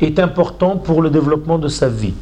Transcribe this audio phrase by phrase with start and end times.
[0.00, 2.14] est important pour le développement de sa vie.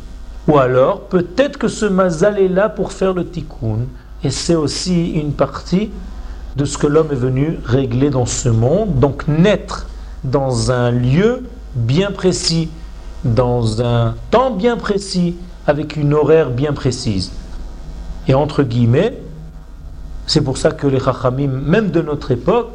[0.46, 3.86] Ou alors, peut-être que ce mazal est là pour faire le tikkun.
[4.22, 5.90] Et c'est aussi une partie
[6.56, 8.98] de ce que l'homme est venu régler dans ce monde.
[9.00, 9.86] Donc naître
[10.22, 12.68] dans un lieu bien précis,
[13.24, 15.36] dans un temps bien précis,
[15.66, 17.32] avec une horaire bien précise.
[18.28, 19.18] Et entre guillemets,
[20.26, 22.70] c'est pour ça que les Chachamim, même de notre époque,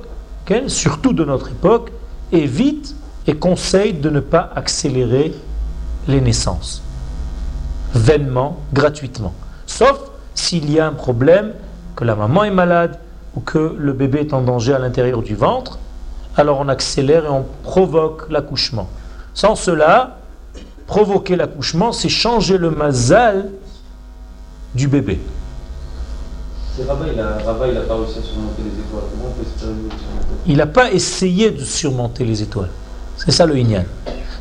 [0.67, 1.91] surtout de notre époque,
[2.31, 2.95] évitent
[3.27, 5.33] et conseillent de ne pas accélérer
[6.07, 6.81] les naissances,
[7.93, 9.33] vainement, gratuitement.
[9.65, 9.99] Sauf
[10.33, 11.53] s'il y a un problème,
[11.95, 12.97] que la maman est malade
[13.35, 15.77] ou que le bébé est en danger à l'intérieur du ventre,
[16.37, 18.87] alors on accélère et on provoque l'accouchement.
[19.33, 20.17] Sans cela,
[20.87, 23.51] provoquer l'accouchement, c'est changer le mazal
[24.73, 25.19] du bébé.
[26.77, 27.15] il
[27.73, 29.03] n'a pas réussi à surmonter les étoiles.
[29.11, 29.95] Comment on peut surmonter
[30.47, 32.69] Il n'a pas essayé de surmonter les étoiles.
[33.19, 33.85] C'est ça le Inyan.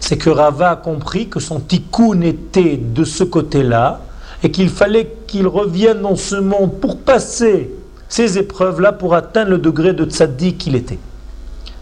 [0.01, 4.01] C'est que Rava a compris que son tikkun était de ce côté-là
[4.43, 7.71] et qu'il fallait qu'il revienne dans ce monde pour passer
[8.09, 10.99] ces épreuves-là pour atteindre le degré de tzaddik qu'il était.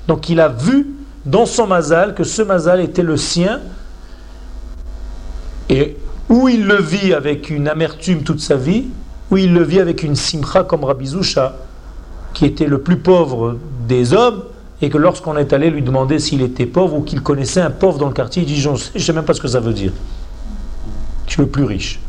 [0.09, 0.87] Donc il a vu
[1.25, 3.61] dans son mazal que ce mazal était le sien
[5.69, 5.97] et
[6.29, 8.87] où il le vit avec une amertume toute sa vie,
[9.31, 11.57] où il le vit avec une simcha comme Rabbi Zusha,
[12.33, 14.43] qui était le plus pauvre des hommes,
[14.83, 17.99] et que lorsqu'on est allé lui demander s'il était pauvre ou qu'il connaissait un pauvre
[17.99, 19.93] dans le quartier, il dit Je ne sais même pas ce que ça veut dire.
[21.27, 22.01] Je suis le plus riche.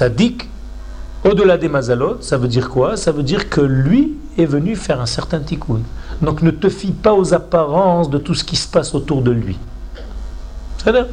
[0.00, 0.48] Est
[1.24, 2.96] au-delà des mazalot ça veut dire quoi?
[2.96, 5.82] Ça veut dire que lui est venu faire un certain tikkun.
[6.20, 9.30] Donc ne te fie pas aux apparences de tout ce qui se passe autour de
[9.30, 9.56] lui.
[10.78, 11.04] C'est à En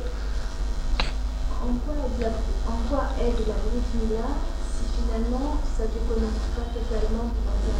[2.90, 7.78] quoi aide la Brit si finalement ça ne déconnecte pas totalement du mazal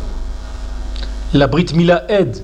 [1.34, 2.38] La Brit Mila aide.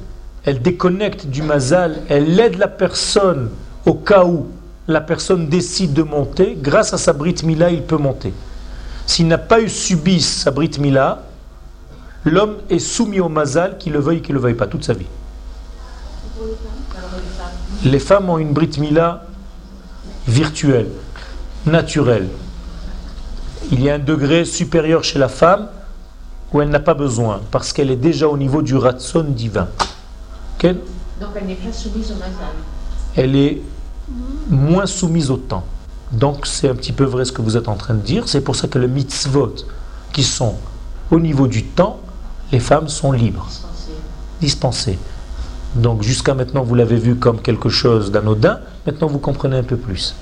[0.44, 2.02] Elle déconnecte du mazal.
[2.08, 3.50] Elle aide la personne
[3.86, 4.48] au cas où
[4.88, 6.58] la personne décide de monter.
[6.60, 8.34] Grâce à sa Brit Mila, il peut monter.
[9.08, 11.24] S'il n'a pas eu subi sa Brit Mila,
[12.26, 14.94] l'homme est soumis au mazal, qu'il le veuille, qu'il ne le veuille pas, toute sa
[14.94, 15.06] vie.
[17.84, 19.26] Les femmes ont une Brit Mila
[20.28, 20.90] virtuelle,
[21.66, 22.30] naturelle.
[23.72, 25.70] Il y a un degré supérieur chez la femme
[26.56, 29.68] où elle n'a pas besoin, parce qu'elle est déjà au niveau du ratson divin.
[30.64, 32.56] Donc elle n'est pas soumise au mazal.
[33.18, 33.62] Elle est
[34.50, 35.66] moins soumise au temps.
[36.14, 38.30] Donc c'est un petit peu vrai ce que vous êtes en train de dire.
[38.30, 39.54] C'est pour ça que les mitzvot
[40.14, 40.56] qui sont
[41.12, 42.00] au niveau du temps,
[42.54, 43.50] les femmes sont libres,
[44.40, 44.98] dispensées.
[45.76, 48.62] Donc jusqu'à maintenant, vous l'avez vu comme quelque chose d'anodin.
[48.88, 50.16] Maintenant, vous comprenez un peu plus.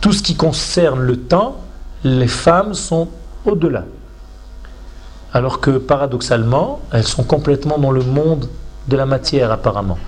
[0.00, 1.60] Tout ce qui concerne le temps,
[2.04, 3.08] les femmes sont
[3.44, 3.84] au-delà.
[5.32, 8.48] Alors que paradoxalement, elles sont complètement dans le monde
[8.88, 9.98] de la matière apparemment.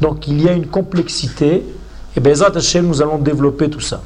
[0.00, 1.64] Donc il y a une complexité
[2.16, 4.02] et bien, Hashem, nous allons développer tout ça.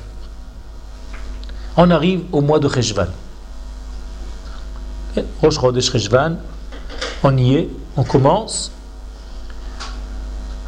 [1.79, 3.07] On arrive au mois de Cheshvan.
[5.41, 6.37] Rosh Cheshvan,
[7.23, 8.71] on y est, on commence.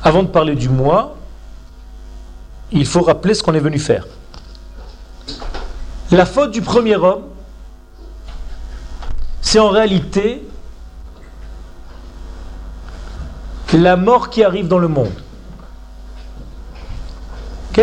[0.03, 1.17] Avant de parler du mois,
[2.73, 4.07] il faut rappeler ce qu'on est venu faire.
[6.11, 7.25] La faute du premier homme,
[9.55, 10.43] c'est en réalité
[13.73, 15.13] la mort qui arrive dans le monde.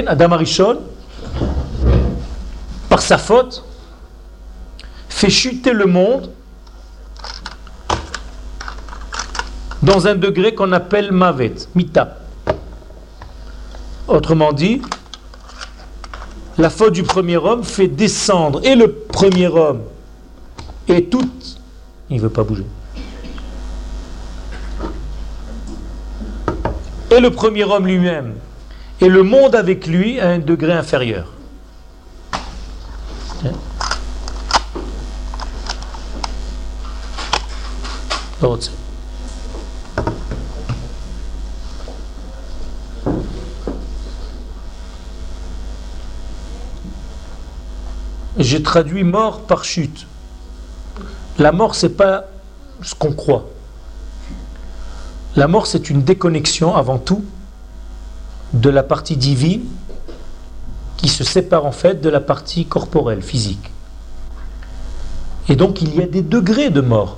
[0.05, 0.79] Adam Arishon,
[2.89, 3.63] par sa faute,
[5.07, 6.31] fait chuter le monde
[9.81, 12.17] dans un degré qu'on appelle Mavet, Mita.
[14.09, 14.81] Autrement dit,
[16.57, 19.83] la faute du premier homme fait descendre et le premier homme
[20.89, 21.29] et tout.
[22.11, 22.65] Il ne veut pas bouger.
[27.09, 28.35] Et le premier homme lui-même
[28.99, 31.27] et le monde avec lui à un degré inférieur.
[48.37, 50.07] J'ai traduit mort par chute.
[51.39, 52.25] La mort, c'est pas
[52.81, 53.45] ce qu'on croit.
[55.35, 57.23] La mort, c'est une déconnexion avant tout
[58.53, 59.63] de la partie divine
[60.97, 63.71] qui se sépare en fait de la partie corporelle, physique.
[65.49, 67.17] Et donc il y a des degrés de mort.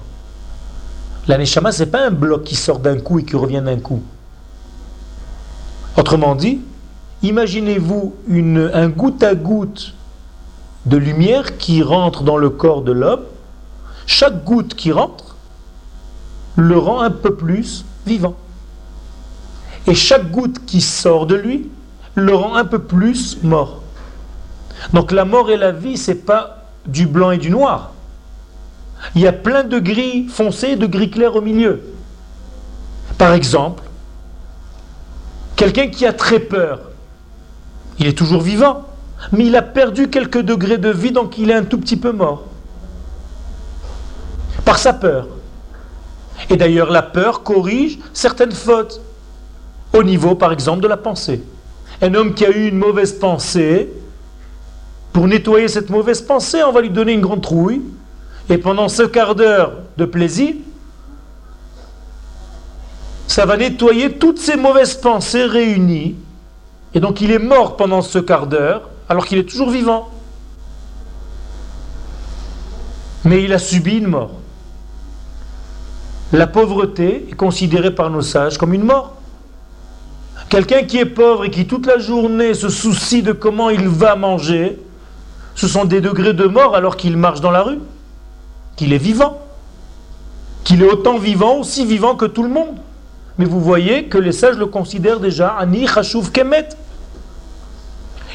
[1.28, 3.80] La Neshama, ce n'est pas un bloc qui sort d'un coup et qui revient d'un
[3.80, 4.02] coup.
[5.98, 6.62] Autrement dit,
[7.22, 9.94] imaginez-vous un goutte à goutte
[10.86, 13.24] de lumière qui rentre dans le corps de l'homme.
[14.06, 15.36] Chaque goutte qui rentre
[16.56, 18.36] le rend un peu plus vivant.
[19.88, 21.70] Et chaque goutte qui sort de lui
[22.16, 23.82] le rend un peu plus mort.
[24.94, 27.92] Donc la mort et la vie, c'est pas du blanc et du noir.
[29.16, 31.82] Il y a plein de gris foncés et de gris clairs au milieu.
[33.18, 33.84] Par exemple,
[35.56, 36.82] quelqu'un qui a très peur,
[38.00, 38.86] il est toujours vivant,
[39.32, 42.12] mais il a perdu quelques degrés de vie, donc il est un tout petit peu
[42.12, 42.46] mort.
[44.66, 45.28] Par sa peur.
[46.50, 49.02] Et d'ailleurs, la peur corrige certaines fautes,
[49.94, 51.44] au niveau, par exemple, de la pensée.
[52.02, 53.90] Un homme qui a eu une mauvaise pensée,
[55.12, 57.82] pour nettoyer cette mauvaise pensée, on va lui donner une grande trouille,
[58.50, 60.56] et pendant ce quart d'heure de plaisir,
[63.28, 66.16] ça va nettoyer toutes ces mauvaises pensées réunies.
[66.94, 70.10] Et donc il est mort pendant ce quart d'heure, alors qu'il est toujours vivant.
[73.24, 74.32] Mais il a subi une mort.
[76.34, 79.14] La pauvreté est considérée par nos sages comme une mort.
[80.50, 84.16] Quelqu'un qui est pauvre et qui toute la journée se soucie de comment il va
[84.16, 84.80] manger,
[85.54, 87.80] ce sont des degrés de mort alors qu'il marche dans la rue
[88.76, 89.40] qu'il est vivant,
[90.64, 92.78] qu'il est autant vivant, aussi vivant que tout le monde.
[93.38, 96.70] Mais vous voyez que les sages le considèrent déjà Ani Khashouf Kemet.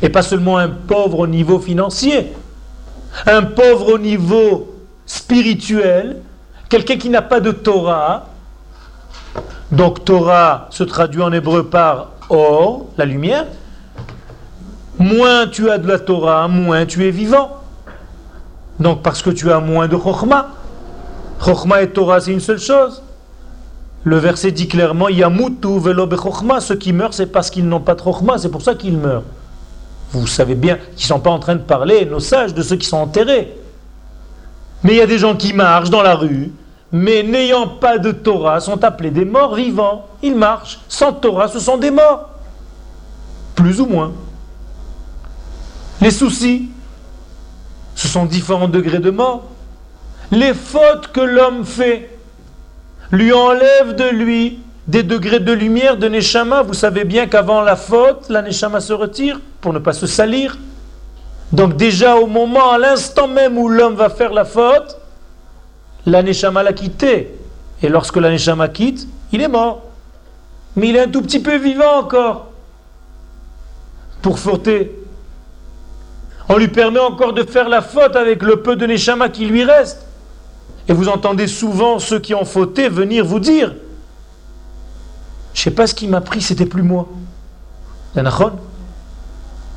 [0.02, 2.32] Et pas seulement un pauvre au niveau financier,
[3.26, 6.22] un pauvre au niveau spirituel,
[6.68, 8.26] quelqu'un qui n'a pas de Torah.
[9.70, 13.46] Donc Torah se traduit en hébreu par or, la lumière.
[14.98, 17.58] Moins tu as de la Torah, moins tu es vivant.
[18.80, 20.48] Donc parce que tu as moins de Chokhmah.
[21.44, 23.02] Chokhmah et Torah, c'est une seule chose.
[24.04, 26.60] Le verset dit clairement Yamutu velo Chokhmah.
[26.60, 29.24] Ceux qui meurent, c'est parce qu'ils n'ont pas de Chokhmah, c'est pour ça qu'ils meurent.
[30.12, 32.76] Vous savez bien qu'ils ne sont pas en train de parler, nos sages, de ceux
[32.76, 33.54] qui sont enterrés.
[34.84, 36.52] Mais il y a des gens qui marchent dans la rue,
[36.92, 40.06] mais n'ayant pas de Torah, sont appelés des morts vivants.
[40.22, 40.78] Ils marchent.
[40.88, 42.30] Sans Torah, ce sont des morts.
[43.54, 44.12] Plus ou moins.
[46.00, 46.68] Les soucis,
[47.94, 49.44] ce sont différents degrés de mort.
[50.30, 52.16] Les fautes que l'homme fait
[53.10, 56.62] lui enlèvent de lui des degrés de lumière de Neshama.
[56.62, 60.56] Vous savez bien qu'avant la faute, la Neshama se retire pour ne pas se salir.
[61.52, 64.98] Donc déjà au moment, à l'instant même où l'homme va faire la faute,
[66.06, 67.34] la Neshama l'a quitté.
[67.82, 69.82] Et lorsque la Neshama quitte, il est mort.
[70.76, 72.46] Mais il est un tout petit peu vivant encore
[74.22, 74.92] pour fauter.
[76.48, 79.64] On lui permet encore de faire la faute avec le peu de Neshama qui lui
[79.64, 80.06] reste.
[80.88, 83.74] Et vous entendez souvent ceux qui ont fauté venir vous dire
[85.52, 87.08] Je ne sais pas ce qui m'a pris, c'était plus moi.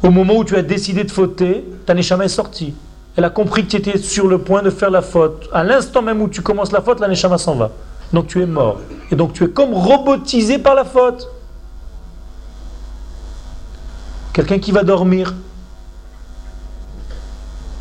[0.03, 2.73] Au moment où tu as décidé de fauter, ta Neshama est sortie.
[3.15, 5.47] Elle a compris que tu étais sur le point de faire la faute.
[5.51, 7.71] À l'instant même où tu commences la faute, la Neshama s'en va.
[8.13, 8.79] Donc tu es mort.
[9.11, 11.27] Et donc tu es comme robotisé par la faute.
[14.33, 15.33] Quelqu'un qui va dormir,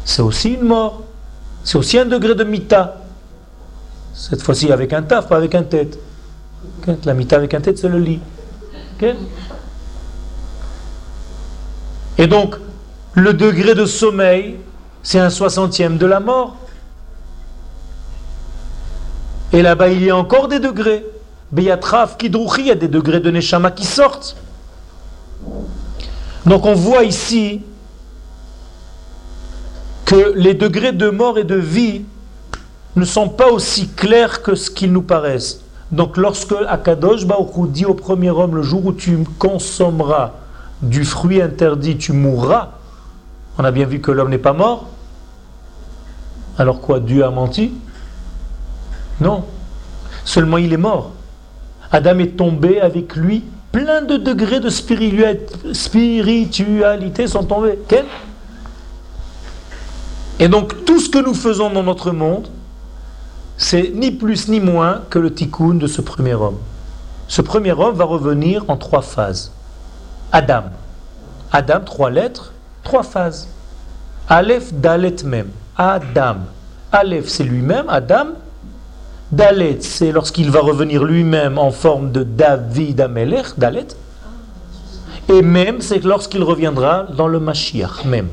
[0.04, 1.02] c'est aussi une mort.
[1.62, 2.96] C'est aussi un degré de mita.
[4.12, 5.98] Cette fois-ci avec un taf, pas avec un tête.
[7.04, 8.20] La mita avec un tête, c'est le lit.
[12.20, 12.56] Et donc,
[13.14, 14.56] le degré de sommeil,
[15.02, 16.54] c'est un soixantième de la mort.
[19.54, 21.06] Et là-bas, il y a encore des degrés.
[21.50, 24.36] Beyatraf, Kidrouchi, il y a des degrés de Neshama qui sortent.
[26.44, 27.62] Donc on voit ici
[30.04, 32.02] que les degrés de mort et de vie
[32.96, 35.62] ne sont pas aussi clairs que ce qu'ils nous paraissent.
[35.90, 40.32] Donc lorsque Akadosh Baruch dit au premier homme, le jour où tu consommeras
[40.82, 42.70] du fruit interdit, tu mourras,
[43.58, 44.88] on a bien vu que l'homme n'est pas mort.
[46.58, 47.72] Alors quoi, Dieu a menti?
[49.20, 49.44] Non.
[50.24, 51.12] Seulement il est mort.
[51.92, 53.44] Adam est tombé avec lui.
[53.72, 57.78] Plein de degrés de spiritualité sont tombés.
[57.86, 58.06] Quel
[60.40, 62.48] et donc tout ce que nous faisons dans notre monde,
[63.58, 66.56] c'est ni plus ni moins que le tikkun de ce premier homme.
[67.28, 69.52] Ce premier homme va revenir en trois phases.
[70.32, 70.64] Adam.
[71.52, 72.52] Adam, trois lettres,
[72.84, 73.48] trois phases.
[74.28, 75.48] Aleph, Dalet même.
[75.76, 76.36] Adam.
[76.92, 78.28] Aleph, c'est lui-même, Adam.
[79.32, 83.86] Dalet, c'est lorsqu'il va revenir lui-même en forme de David Amelech, Dalet.
[85.28, 88.28] Et même, c'est lorsqu'il reviendra dans le Mashiach, même.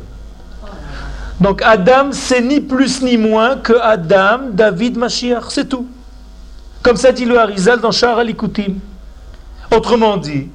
[1.39, 5.87] Donc Adam, c'est ni plus ni moins que Adam, David, Mashiach, c'est tout.
[6.81, 8.75] Comme ça dit le Harizal dans Shara Alikoutim.
[9.71, 10.49] Autrement dit,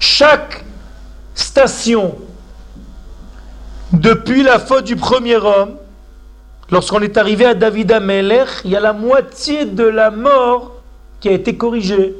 [0.00, 0.64] chaque
[1.34, 2.16] station
[3.92, 5.76] depuis la faute du premier homme,
[6.70, 10.82] lorsqu'on est arrivé à David Amelech, il y a la moitié de la mort
[11.20, 12.14] qui a été corrigé.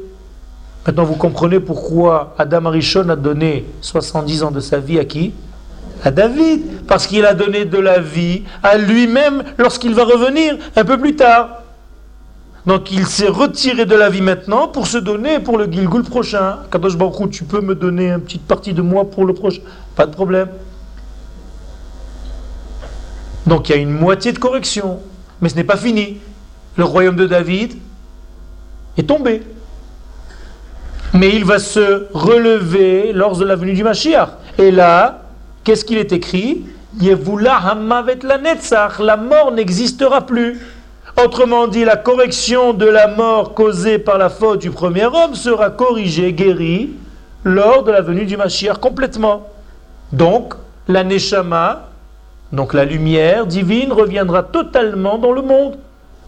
[0.87, 5.35] Maintenant, vous comprenez pourquoi Adam Arishon a donné 70 ans de sa vie à qui?
[6.03, 6.87] À David.
[6.87, 11.15] Parce qu'il a donné de la vie à lui-même lorsqu'il va revenir un peu plus
[11.15, 11.63] tard.
[12.69, 16.59] Donc il s'est retiré de la vie maintenant pour se donner pour le Gilgul prochain.
[16.71, 19.63] Kadosh Baruch tu peux me donner une petite partie de moi pour le prochain?
[19.97, 20.49] Pas de problème.
[23.47, 25.01] Donc il y a une moitié de correction.
[25.41, 26.19] Mais ce n'est pas fini.
[26.77, 27.73] Le royaume de David
[28.99, 29.43] est tombé
[31.15, 34.29] mais il va se relever lors de la venue du Mashiach.
[34.59, 35.23] Et là,
[35.65, 36.67] qu'est-ce qu'il est écrit?
[37.01, 37.17] La
[39.17, 40.61] mort n'existera plus.
[41.23, 45.71] Autrement dit, la correction de la mort causée par la faute du premier homme sera
[45.71, 46.91] corrigée, guérie,
[47.43, 49.49] lors de la venue du Mashiach complètement.
[50.13, 50.55] Donc,
[50.87, 51.89] la Neshama,
[52.53, 55.79] donc la lumière divine, reviendra totalement dans le monde,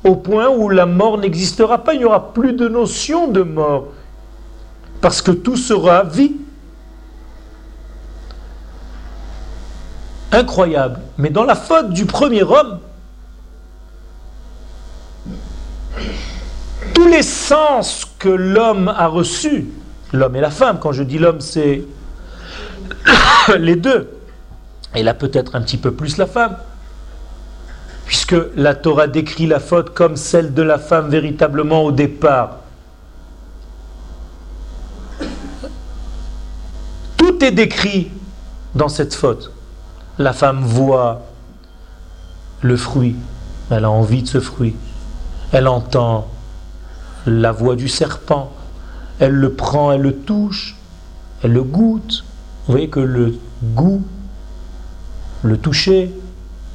[0.02, 3.88] au point où la mort n'existera pas, il n'y aura plus de notion de mort
[5.00, 6.32] parce que tout sera vie.
[10.32, 11.00] Incroyable.
[11.18, 12.78] Mais dans la faute du premier homme,
[17.00, 19.68] tous les sens que l'homme a reçus,
[20.12, 21.82] l'homme et la femme, quand je dis l'homme, c'est
[23.58, 24.10] les deux,
[24.94, 26.58] et là peut-être un petit peu plus la femme,
[28.04, 32.58] puisque la Torah décrit la faute comme celle de la femme véritablement au départ.
[37.16, 38.10] Tout est décrit
[38.74, 39.52] dans cette faute.
[40.18, 41.22] La femme voit
[42.60, 43.16] le fruit,
[43.70, 44.76] elle a envie de ce fruit.
[45.50, 46.28] Elle entend
[47.26, 48.52] la voix du serpent,
[49.18, 50.76] elle le prend, elle le touche,
[51.42, 52.24] elle le goûte.
[52.66, 54.02] Vous voyez que le goût,
[55.42, 56.14] le toucher,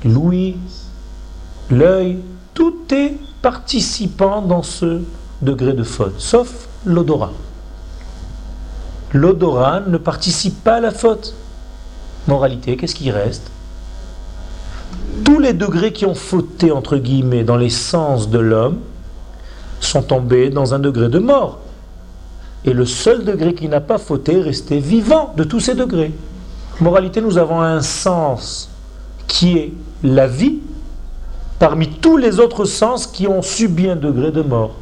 [0.04, 0.58] l'ouïe,
[1.70, 2.20] l'œil,
[2.54, 5.02] tout est participant dans ce
[5.42, 7.32] degré de faute, sauf l'odorat
[9.16, 11.34] l'odorat ne participe pas à la faute.
[12.28, 13.50] Moralité, qu'est-ce qui reste?
[15.24, 18.80] Tous les degrés qui ont fauté, entre guillemets, dans les sens de l'homme,
[19.96, 21.60] sont tombés dans un degré de mort.
[22.66, 26.12] Et le seul degré qui n'a pas fauté est resté vivant de tous ces degrés.
[26.82, 28.70] Moralité, nous avons un sens
[29.26, 29.72] qui est
[30.04, 30.60] la vie
[31.60, 34.76] parmi tous les autres sens qui ont subi un degré de mort.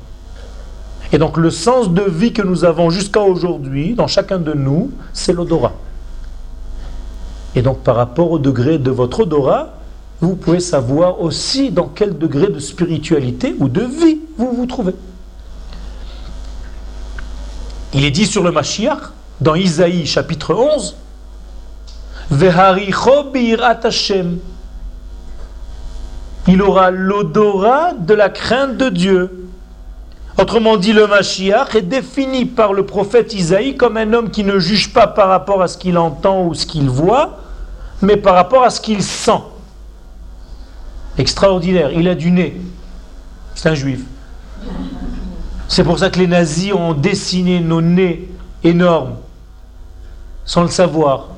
[1.11, 4.89] Et donc le sens de vie que nous avons jusqu'à aujourd'hui, dans chacun de nous,
[5.13, 5.73] c'est l'odorat.
[7.53, 9.75] Et donc par rapport au degré de votre odorat,
[10.23, 14.95] vous pouvez savoir aussi dans quel degré de spiritualité ou de vie vous vous trouvez.
[17.93, 19.11] Il est dit sur le Mashiach,
[19.41, 20.95] dans Isaïe chapitre 11,
[26.47, 29.47] il aura l'odorat de la crainte de Dieu.
[30.39, 34.57] Autrement dit, le Mashiach est défini par le prophète Isaïe comme un homme qui ne
[34.57, 37.39] juge pas par rapport à ce qu'il entend ou ce qu'il voit,
[38.01, 39.41] mais par rapport à ce qu'il sent.
[41.17, 42.59] Extraordinaire, il a du nez.
[43.55, 44.01] C'est un juif.
[45.67, 48.29] C'est pour ça que les nazis ont dessiné nos nez
[48.63, 49.15] énormes,
[50.45, 51.29] sans le savoir.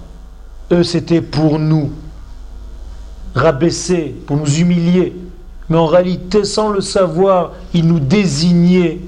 [0.72, 1.92] Eux, c'était pour nous
[3.34, 5.16] rabaisser, pour nous humilier.
[5.70, 9.00] Mais en réalité, sans le savoir, il nous désignait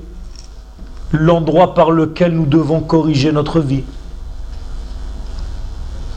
[1.11, 3.83] l'endroit par lequel nous devons corriger notre vie.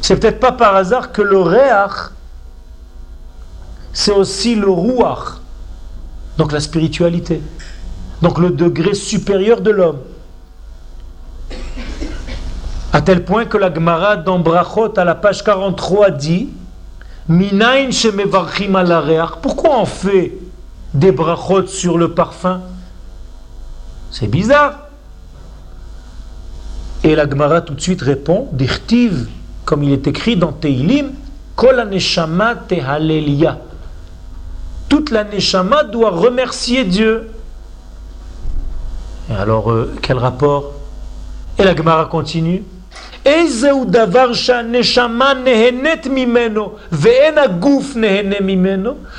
[0.00, 2.11] C'est peut-être pas par hasard que le réach,
[3.93, 5.39] c'est aussi le rouach,
[6.37, 7.41] donc la spiritualité,
[8.23, 9.99] donc le degré supérieur de l'homme.
[12.93, 16.49] À tel point que la Gemara dans à la page 43 dit
[19.43, 20.33] pourquoi on fait
[20.93, 22.61] des brachot sur le parfum?
[24.11, 24.89] C'est bizarre.
[27.05, 29.29] Et la Gemara tout de suite répond, d'Irtiv,
[29.65, 31.13] comme il est écrit dans Teilim,
[31.55, 31.89] Kol
[32.69, 33.59] tehalelia.
[34.91, 37.31] Toute la neshama doit remercier Dieu.
[39.31, 40.73] Et alors, euh, quel rapport?
[41.59, 42.65] Et la Gemara continue.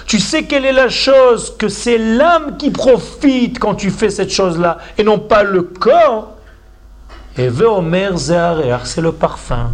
[0.08, 4.32] Tu sais quelle est la chose que c'est l'âme qui profite quand tu fais cette
[4.32, 6.36] chose-là et non pas le corps?
[7.38, 9.70] Et c'est le parfum.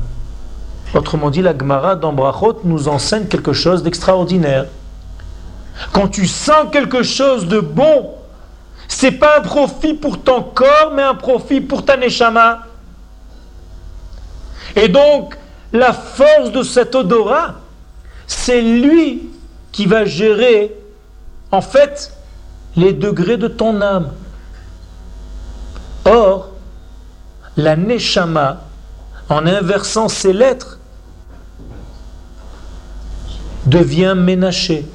[0.94, 4.66] Autrement dit, la Gemara d'Ambrachot nous enseigne quelque chose d'extraordinaire.
[5.94, 8.12] Quand tu sens quelque chose de bon,
[8.88, 12.64] c'est pas un profit pour ton corps, mais un profit pour ta neshama.
[14.76, 15.38] Et donc,
[15.74, 17.56] la force de cet odorat,
[18.26, 19.30] c'est lui
[19.72, 20.76] qui va gérer,
[21.52, 22.14] en fait,
[22.76, 24.12] les degrés de ton âme.
[26.06, 26.50] Or,
[27.58, 28.62] la Neshama,
[29.30, 30.80] en inversant ses lettres,
[33.66, 34.86] devient Ménaché.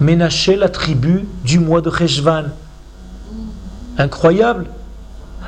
[0.00, 2.44] Ménaché, la tribu du mois de Cheshvan.
[3.98, 4.66] Incroyable.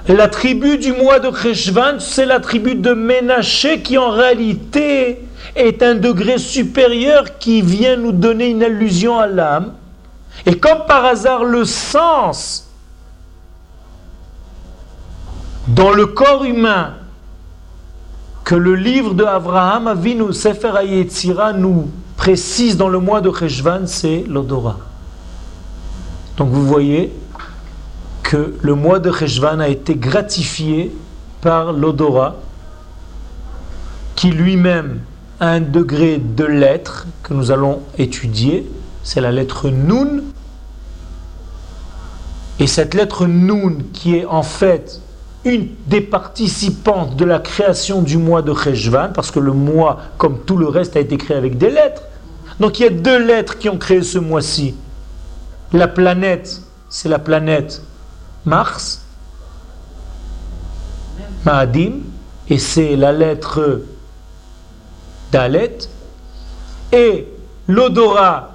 [0.08, 5.82] La tribu du mois de Cheshvan, c'est la tribu de Ménaché qui en réalité est
[5.82, 9.72] un degré supérieur qui vient nous donner une allusion à l'âme.
[10.44, 12.68] Et comme par hasard, le sens
[15.68, 16.94] dans le corps humain
[18.44, 21.88] que le livre de Abraham Avinu Sefer Hayetzira nous
[22.22, 24.78] précise dans le mois de Cheshvan, c'est l'odorat.
[26.36, 27.12] Donc vous voyez
[28.22, 30.94] que le mois de Cheshvan a été gratifié
[31.40, 32.36] par l'odorat
[34.14, 35.00] qui lui-même
[35.40, 38.70] a un degré de lettre que nous allons étudier,
[39.02, 40.22] c'est la lettre Nun.
[42.60, 45.00] Et cette lettre Nun qui est en fait
[45.44, 50.38] une des participantes de la création du mois de Cheshvan, parce que le mois, comme
[50.46, 52.02] tout le reste, a été créé avec des lettres.
[52.62, 54.76] Donc il y a deux lettres qui ont créé ce mois-ci.
[55.72, 57.82] La planète, c'est la planète
[58.44, 59.04] Mars,
[61.44, 61.94] Maadim,
[62.48, 63.80] et c'est la lettre
[65.32, 65.76] Dalet,
[66.92, 67.26] et
[67.66, 68.52] l'odorat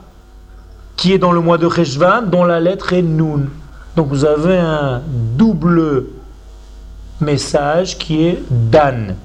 [0.96, 3.48] qui est dans le mois de Cheshvan, dont la lettre est Nun.
[3.98, 5.02] Donc vous avez un
[5.36, 6.06] double
[7.20, 9.18] message qui est Dan.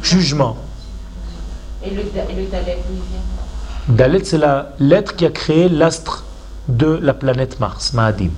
[0.00, 0.56] Jugement.
[1.84, 2.78] Et le, Dalet,
[3.88, 6.24] Dalet, c'est la lettre qui a créé l'astre
[6.68, 8.30] de la planète Mars, Maadim.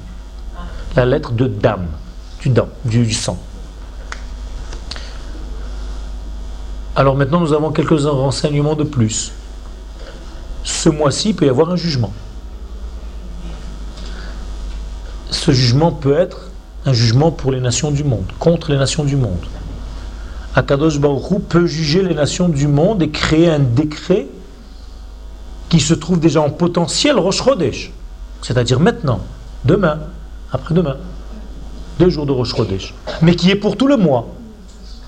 [0.56, 0.60] Ah.
[0.96, 1.86] La lettre de Dam,
[2.40, 3.38] du dam, du sang.
[6.94, 9.32] Alors maintenant, nous avons quelques renseignements de plus.
[10.62, 12.12] Ce mois-ci, il peut y avoir un jugement.
[15.30, 16.50] Ce jugement peut être
[16.84, 19.46] un jugement pour les nations du monde, contre les nations du monde.
[20.54, 24.26] Akadosh Baruch peut juger les nations du monde et créer un décret
[25.68, 27.92] qui se trouve déjà en potentiel Rosh Chodesh,
[28.42, 29.20] c'est-à-dire maintenant,
[29.64, 30.00] demain,
[30.52, 30.96] après-demain,
[32.00, 34.26] deux jours de Rosh Chodesh, mais qui est pour tout le mois.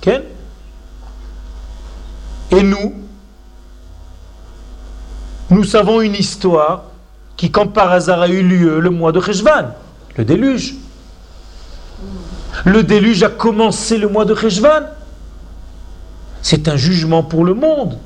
[0.07, 2.95] et nous,
[5.51, 6.85] nous savons une histoire
[7.37, 9.71] qui, comme par hasard, a eu lieu le mois de Cheshvan,
[10.17, 10.77] le déluge.
[12.65, 14.83] Le déluge a commencé le mois de Cheshvan.
[16.53, 17.97] C'est un jugement pour le monde.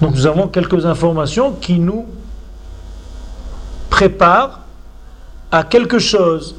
[0.00, 2.06] Donc nous avons quelques informations qui nous
[3.90, 4.62] préparent
[5.52, 6.56] à quelque chose,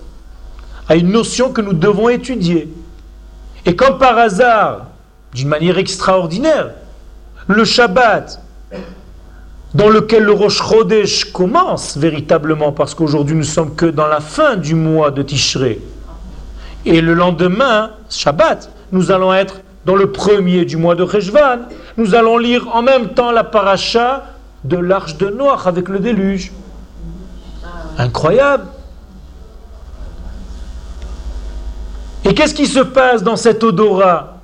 [0.87, 2.73] à une notion que nous devons étudier.
[3.65, 4.85] Et comme par hasard,
[5.33, 6.69] d'une manière extraordinaire,
[7.47, 8.41] le Shabbat
[9.73, 14.55] dans lequel le Rosh Chodesh commence véritablement, parce qu'aujourd'hui nous sommes que dans la fin
[14.55, 15.81] du mois de Tishré.
[16.85, 21.67] Et le lendemain, Shabbat, nous allons être dans le premier du mois de Rejvan.
[21.97, 24.25] Nous allons lire en même temps la paracha
[24.63, 26.51] de l'arche de Noir avec le déluge.
[27.97, 28.65] Incroyable.
[32.23, 34.37] Et qu'est-ce qui se passe dans cet odorat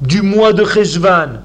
[0.00, 1.40] du mois de Rejvan?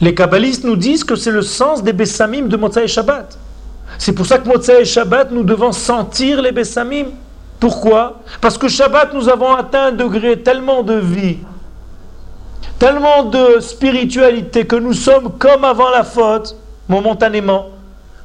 [0.00, 3.38] Les kabbalistes nous disent que c'est le sens des Bessamim de Motsai Shabbat.
[3.98, 7.06] C'est pour ça que Motsai Shabbat, nous devons sentir les Bessamim.
[7.60, 8.20] Pourquoi?
[8.40, 11.38] Parce que Shabbat, nous avons atteint un degré tellement de vie,
[12.78, 16.54] tellement de spiritualité, que nous sommes comme avant la faute,
[16.88, 17.66] momentanément,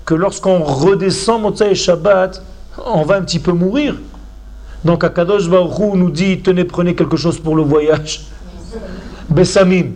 [0.06, 2.44] que lorsqu'on redescend Motsai Shabbat,
[2.86, 3.96] on va un petit peu mourir.
[4.86, 8.26] Donc Akadosh Baruch nous dit, tenez, prenez quelque chose pour le voyage.
[9.30, 9.92] Bessamim.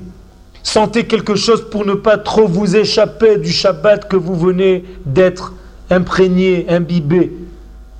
[0.63, 5.53] Sentez quelque chose pour ne pas trop vous échapper du Shabbat que vous venez d'être
[5.89, 7.31] imprégné, imbibé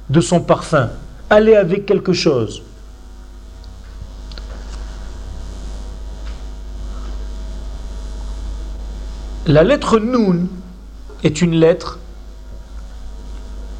[0.09, 0.89] de son parfum.
[1.29, 2.61] Allez avec quelque chose.
[9.45, 10.47] La lettre Nun
[11.23, 11.99] est une lettre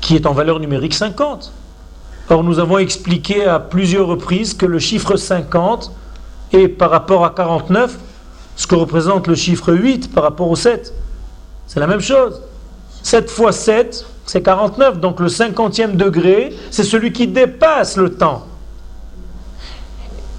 [0.02, 1.52] qui est en valeur numérique 50.
[2.30, 5.92] Or, nous avons expliqué à plusieurs reprises que le chiffre 50
[6.54, 7.98] est par rapport à 49
[8.58, 10.94] ce que représente le chiffre 8 par rapport au 7.
[11.68, 12.42] C'est la même chose.
[13.04, 15.00] 7 fois 7, c'est 49.
[15.00, 18.46] Donc le 50e degré, c'est celui qui dépasse le temps.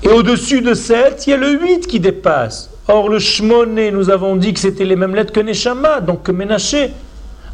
[0.04, 2.70] Et au-dessus de 7, il y a le 8 qui dépasse.
[2.86, 6.32] Or, le Shmoné, nous avons dit que c'était les mêmes lettres que Neshama, donc que
[6.32, 6.92] Ménaché.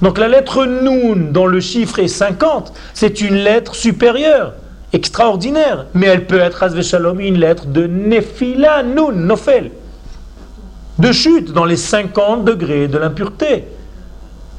[0.03, 4.53] Donc la lettre Nun, dont le chiffre est 50, c'est une lettre supérieure,
[4.93, 5.87] extraordinaire.
[5.95, 9.71] Mais elle peut être, Shalom, une lettre de Nephila, Nun, Nofel
[10.99, 13.65] de chute dans les 50 degrés de l'impureté.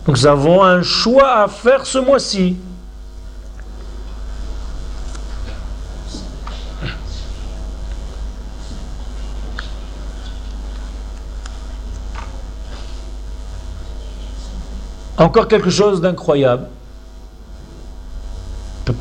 [0.08, 2.56] Nous avons un choix à faire ce mois-ci.
[15.18, 16.68] Encore quelque chose d'incroyable.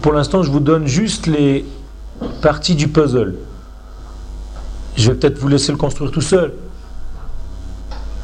[0.00, 1.66] Pour l'instant, je vous donne juste les
[2.40, 3.36] parties du puzzle.
[4.96, 6.54] Je vais peut-être vous laisser le construire tout seul.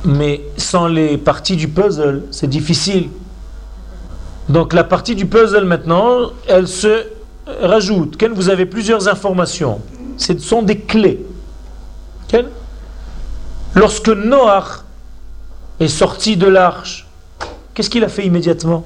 [0.05, 3.09] Mais sans les parties du puzzle, c'est difficile.
[4.49, 7.07] Donc la partie du puzzle maintenant, elle se
[7.61, 8.17] rajoute.
[8.19, 9.81] Quand vous avez plusieurs informations,
[10.17, 11.25] ce sont des clés.
[13.75, 14.83] Lorsque Noach
[15.79, 17.07] est sorti de l'arche,
[17.75, 18.85] qu'est-ce qu'il a fait immédiatement?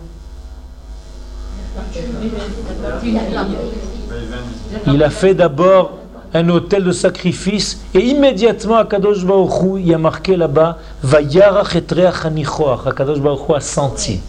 [4.86, 5.98] Il a fait d'abord
[6.34, 13.20] un hôtel de sacrifice et immédiatement Akadosh Baruch il y a marqué là-bas Vayarach Akadosh
[13.20, 14.20] Baruch a senti.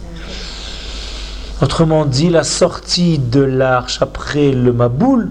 [1.60, 5.30] Autrement dit, la sortie de l'arche après le Maboul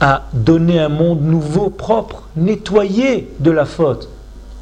[0.00, 4.08] a donné un monde nouveau, propre, nettoyé de la faute.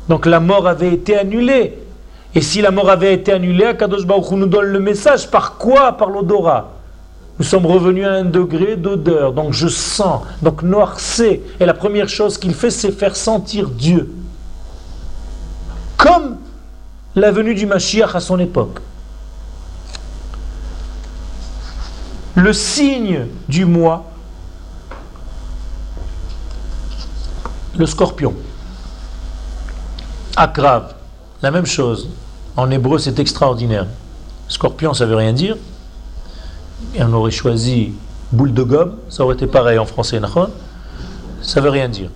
[0.08, 1.78] Donc la mort avait été annulée.
[2.34, 5.30] Et si la mort avait été annulée, Akadosh Baruch nous donne le message.
[5.30, 5.92] Par quoi?
[5.92, 6.73] Par l'odorat.
[7.38, 10.22] Nous sommes revenus à un degré d'odeur, donc je sens.
[10.40, 14.14] Donc Noir sait, et la première chose qu'il fait, c'est faire sentir Dieu.
[15.96, 16.36] Comme
[17.16, 18.78] la venue du Mashiach à son époque.
[22.36, 24.04] Le signe du mois,
[27.76, 28.34] le scorpion.
[30.36, 30.94] Akrav,
[31.42, 32.08] la même chose.
[32.56, 33.86] En hébreu, c'est extraordinaire.
[34.48, 35.56] Scorpion, ça veut rien dire
[36.94, 37.92] et on aurait choisi
[38.32, 40.20] boule de gomme, ça aurait été pareil en français,
[41.42, 42.10] ça veut rien dire.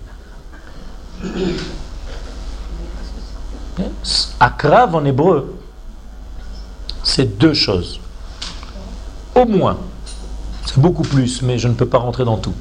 [4.39, 5.55] Akrav en hébreu,
[7.03, 7.99] c'est deux choses.
[9.35, 9.77] Au moins,
[10.65, 12.53] c'est beaucoup plus, mais je ne peux pas rentrer dans tout.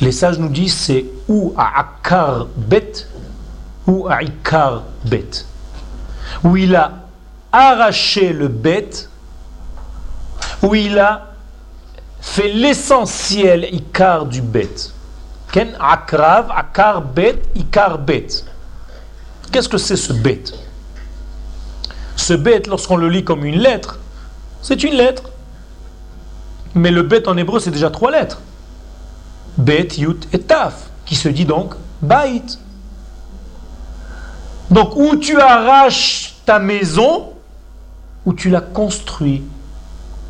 [0.00, 3.06] Les sages nous disent c'est ou à akar bet
[3.86, 5.44] ou à ikar bet.
[6.42, 6.92] Où il a
[7.52, 9.09] arraché le bet
[10.62, 11.26] où il a
[12.20, 14.92] fait l'essentiel ikar du bet.
[15.52, 17.42] Ken akrav, akar bet,
[18.06, 18.44] bet.
[19.50, 20.44] Qu'est-ce que c'est ce bet?
[22.16, 23.98] Ce bet, lorsqu'on le lit comme une lettre,
[24.62, 25.24] c'est une lettre.
[26.74, 28.40] Mais le bet en hébreu, c'est déjà trois lettres.
[29.56, 32.42] Bet, yut et taf, qui se dit donc bait.
[34.70, 37.32] Donc, où tu arraches ta maison,
[38.24, 39.42] où tu la construis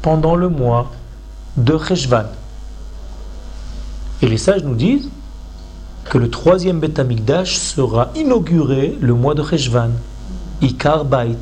[0.03, 0.91] pendant le mois
[1.57, 2.27] de Cheshvan.
[4.23, 5.09] Et les sages nous disent
[6.05, 9.91] que le troisième Beth Amikdash sera inauguré le mois de Cheshvan,
[10.61, 11.39] Ikar Bait.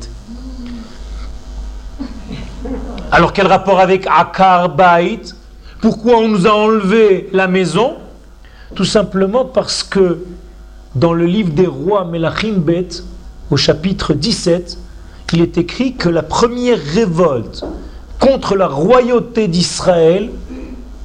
[3.11, 5.21] Alors quel rapport avec Akar Bait?
[5.81, 7.95] Pourquoi on nous a enlevé la maison?
[8.75, 10.25] Tout simplement parce que
[10.95, 12.89] dans le livre des rois Melachim Bet,
[13.49, 14.77] au chapitre 17,
[15.33, 17.63] il est écrit que la première révolte
[18.19, 20.29] contre la royauté d'Israël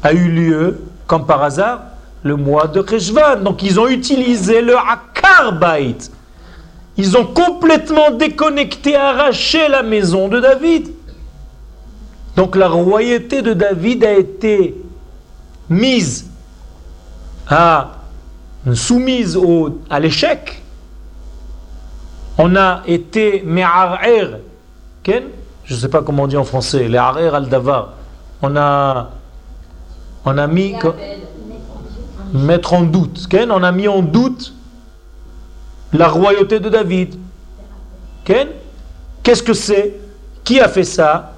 [0.02, 1.80] a eu lieu, comme par hasard,
[2.22, 3.42] le mois de Rejvan.
[3.42, 5.96] Donc ils ont utilisé le Akarbait.
[6.96, 10.88] Ils ont complètement déconnecté, arraché la maison de David.
[12.36, 14.74] Donc la royauté de David a été
[15.70, 16.28] mise
[17.48, 17.92] à
[18.74, 19.38] soumise
[19.90, 20.62] à l'échec.
[22.38, 24.40] On a été me'ar'er,
[25.64, 27.94] je ne sais pas comment on dit en français, les harer al-davar.
[28.42, 29.10] On a,
[30.24, 30.74] on a mis,
[32.32, 34.52] mettre en doute, Ken, on a mis en doute
[35.92, 37.14] la royauté de David.
[38.24, 39.94] Qu'est-ce que c'est?
[40.42, 41.32] Qui a fait ça?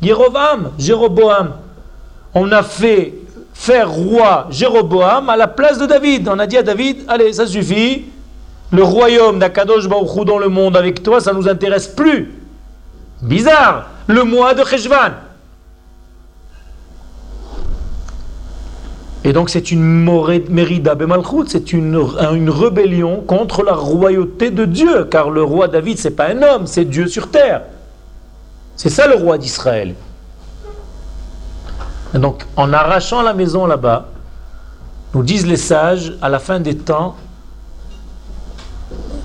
[0.00, 1.54] Jéroboam, Jéroboam.
[2.34, 3.14] On a fait
[3.52, 6.28] faire roi Jéroboam à la place de David.
[6.28, 8.04] On a dit à David, allez, ça suffit.
[8.70, 12.37] Le royaume d'Akadosh Baruch dans le monde avec toi, ça ne nous intéresse plus.
[13.22, 15.12] Bizarre, le mois de Cheshvan.
[19.24, 19.82] Et donc c'est une
[20.48, 21.96] mérida bemalchut, c'est une,
[22.48, 26.84] rébellion contre la royauté de Dieu, car le roi David, c'est pas un homme, c'est
[26.84, 27.62] Dieu sur terre.
[28.76, 29.94] C'est ça le roi d'Israël.
[32.14, 34.08] Donc en arrachant la maison là-bas,
[35.14, 37.16] nous disent les sages, à la fin des temps,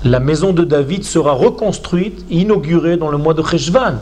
[0.04, 3.96] la maison de David sera reconstruite, inaugurée dans le mois de Cheshvan.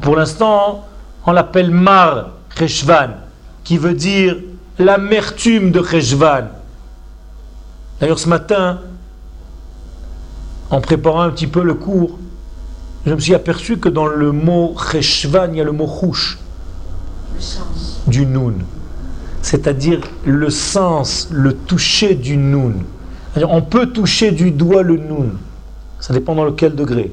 [0.00, 0.86] Pour l'instant,
[1.26, 3.10] on l'appelle Mar Cheshvan,
[3.64, 4.36] qui veut dire
[4.78, 6.44] l'amertume de Cheshvan.
[8.00, 8.78] D'ailleurs, ce matin,
[10.70, 12.18] en préparant un petit peu le cours,
[13.04, 16.38] je me suis aperçu que dans le mot Cheshvan, il y a le mot Chouch
[18.06, 18.64] du Noun.
[19.42, 22.84] C'est-à-dire le sens, le toucher du Noun.
[23.36, 25.38] On peut toucher du doigt le Noun.
[26.00, 27.12] Ça dépend dans lequel degré.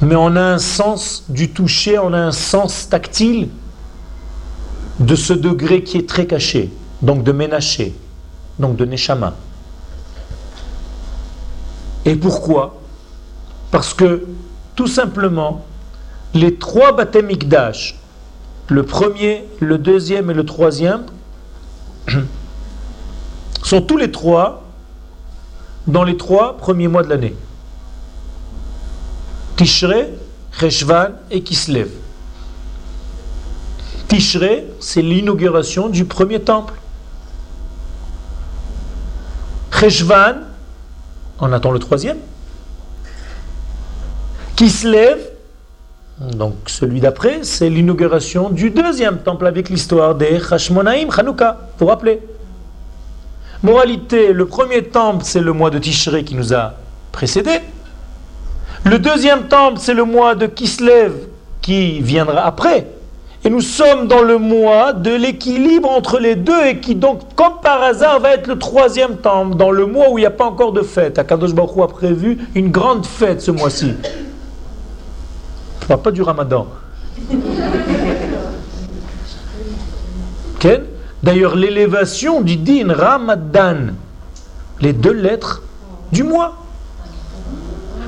[0.00, 3.48] Mais on a un sens du toucher, on a un sens tactile
[5.00, 6.70] de ce degré qui est très caché,
[7.02, 7.94] donc de ménaché,
[8.58, 9.34] donc de neshama.
[12.04, 12.80] Et pourquoi?
[13.70, 14.26] Parce que
[14.76, 15.64] tout simplement,
[16.34, 17.30] les trois baptêmes
[18.68, 21.02] le premier, le deuxième et le troisième,
[23.64, 24.62] sont tous les trois
[25.86, 27.34] dans les trois premiers mois de l'année.
[29.56, 30.10] Tishrei,
[30.52, 31.88] Cheshvan et Kislev.
[34.08, 36.74] Tishrei, c'est l'inauguration du premier temple.
[39.72, 40.36] Cheshvan,
[41.40, 42.18] on attend le troisième.
[44.56, 45.18] Kislev,
[46.18, 51.86] donc celui d'après, c'est l'inauguration du deuxième temple avec l'histoire des Hashmonaim, Hanouka, vous vous
[51.86, 52.20] rappelez?
[53.64, 56.74] Moralité, le premier temple, c'est le mois de Tishrei qui nous a
[57.12, 57.60] précédé.
[58.84, 61.12] Le deuxième temple, c'est le mois de Kislev
[61.62, 62.88] qui viendra après.
[63.42, 67.54] Et nous sommes dans le mois de l'équilibre entre les deux et qui donc, comme
[67.62, 70.44] par hasard, va être le troisième temple, dans le mois où il n'y a pas
[70.44, 71.18] encore de fête.
[71.18, 73.94] Akadosh Baruch a prévu une grande fête ce mois-ci.
[75.80, 76.66] Je ne parle pas du ramadan.
[81.24, 83.94] D'ailleurs, l'élévation du din Ramadan,
[84.82, 85.62] les deux lettres
[86.12, 86.54] du mois.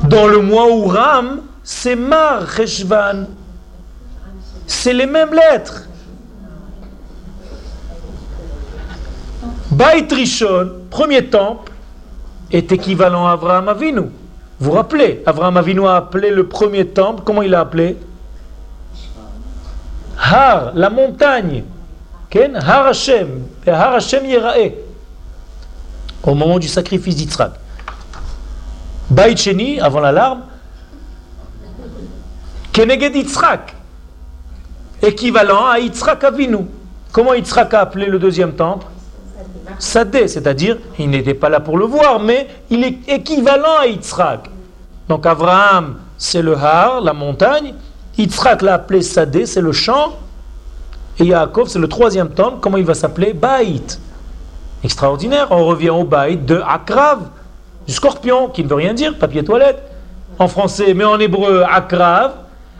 [0.02, 3.24] Dans le mois où Ram, c'est Mar Cheshvan.
[4.66, 5.84] C'est les mêmes lettres.
[9.70, 11.72] Bait Rishon, premier temple,
[12.52, 14.00] est équivalent à Avraham Avinu.
[14.00, 14.10] Vous
[14.60, 17.96] vous rappelez, Avraham Avinu a appelé le premier temple, comment il l'a appelé?
[20.18, 21.64] Har, la montagne.
[22.54, 24.74] Har Hashem, Har Hashem Yerae.
[26.22, 27.52] Au moment du sacrifice d'Yitzhak.
[29.08, 30.42] Bait Sheni, avant l'alarme,
[32.72, 33.74] Keneged Yitzhak,
[35.00, 36.66] équivalent à Yitzhak Avinu.
[37.12, 38.86] Comment Yitzhak a appelé le deuxième temple?
[39.78, 44.50] Sadeh, c'est-à-dire, il n'était pas là pour le voir, mais il est équivalent à Yitzhak.
[45.08, 47.74] Donc Abraham, c'est le Har, la montagne.
[48.18, 50.14] Yitzhak l'a appelé Sadeh, c'est le champ.
[51.18, 52.58] Et Yaakov, c'est le troisième temple.
[52.60, 54.00] Comment il va s'appeler Baït.
[54.84, 55.48] Extraordinaire.
[55.50, 57.30] On revient au Baït de Akrav
[57.86, 59.82] du scorpion, qui ne veut rien dire, papier toilette,
[60.38, 62.32] en français, mais en hébreu, akrav,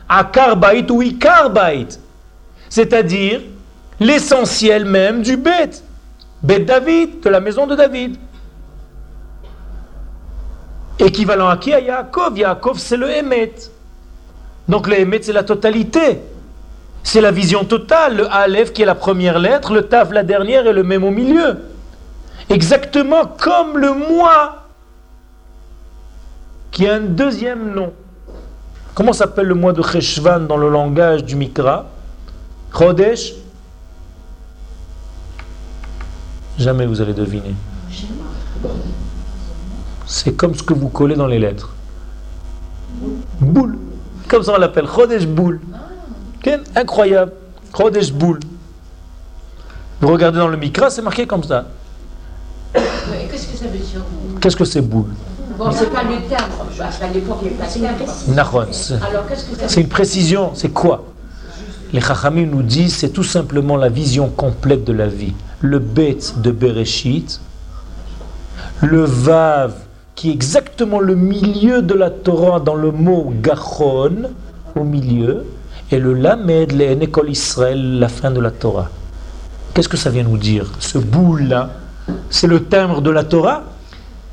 [0.09, 1.87] akarbait ou ikarbait,
[2.69, 3.41] c'est-à-dire
[3.99, 5.83] l'essentiel même du bête,
[6.43, 8.17] bête David, de la maison de David.
[10.99, 11.73] Équivalent à qui?
[11.73, 12.37] À Yaakov.
[12.37, 13.53] Yaakov, c'est le Emet.
[14.67, 16.19] Donc le Emet, c'est la totalité.
[17.07, 18.17] C'est la vision totale.
[18.17, 21.09] Le Aleph qui est la première lettre, le Tav la dernière et le même au
[21.09, 21.57] milieu.
[22.49, 24.67] Exactement comme le moi
[26.69, 27.93] qui a un deuxième nom.
[28.93, 31.85] Comment s'appelle le mois de Cheshvan dans le langage du Mikra?
[32.77, 33.35] Chodesh?
[36.57, 37.55] Jamais vous allez deviner.
[40.05, 41.73] C'est comme ce que vous collez dans les lettres.
[43.39, 43.77] Boule.
[44.27, 44.87] Comme ça on l'appelle.
[44.93, 45.61] Chodesh boule.
[46.75, 47.33] Incroyable.
[47.75, 48.39] Chodesh boule.
[49.99, 51.65] Vous regardez dans le Mikra, c'est marqué comme ça.
[52.73, 54.01] Qu'est-ce que ça veut dire
[54.39, 55.09] Qu'est-ce que c'est boule
[55.57, 56.51] Bon, c'est pas le terme,
[57.13, 58.95] l'époque, il n'y pas de que ça
[59.67, 61.05] C'est une précision, c'est quoi?
[61.93, 65.33] Les Chachamim nous disent c'est tout simplement la vision complète de la vie.
[65.61, 67.39] Le Bet de Bereshit,
[68.81, 69.73] le Vav,
[70.13, 74.29] qui est exactement le milieu de la Torah dans le mot Gachon,
[74.75, 75.45] au milieu,
[75.91, 78.89] et le Lamed, l'école Israël, la fin de la Torah.
[79.73, 81.69] Qu'est-ce que ça vient nous dire Ce boule-là,
[82.29, 83.63] c'est le timbre de la Torah?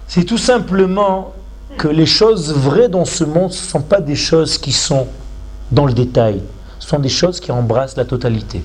[0.08, 1.32] C'est tout simplement
[1.78, 5.06] que les choses vraies dans ce monde, ce ne sont pas des choses qui sont
[5.70, 6.42] dans le détail,
[6.78, 8.62] ce sont des choses qui embrassent la totalité.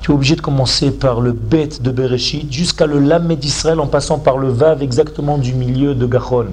[0.00, 3.86] Tu es obligé de commencer par le bête de Bereshit jusqu'à le lamed d'Israël en
[3.86, 6.46] passant par le vav exactement du milieu de Gachon.